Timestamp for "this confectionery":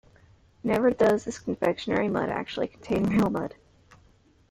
1.25-2.09